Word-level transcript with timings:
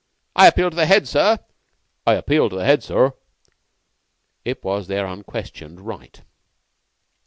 "I 0.35 0.47
appeal 0.47 0.71
to 0.71 0.75
the 0.75 0.87
head, 0.87 1.07
sir." 1.07 1.37
"I 2.07 2.13
appeal 2.15 2.49
to 2.49 2.55
the 2.55 2.65
Head, 2.65 2.81
sir." 2.81 3.11
It 4.43 4.63
was 4.63 4.87
their 4.87 5.05
unquestioned 5.05 5.79
right. 5.79 6.23